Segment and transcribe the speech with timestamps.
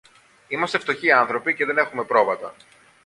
[0.47, 2.55] Είμαστε φτωχοί άνθρωποι και δεν έχομε πρόβατα.